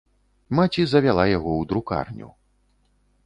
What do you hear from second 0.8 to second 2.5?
завяла яго ў друкарню.